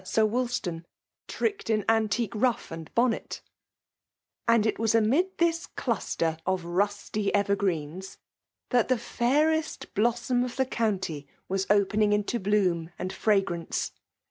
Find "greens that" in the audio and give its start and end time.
7.55-8.87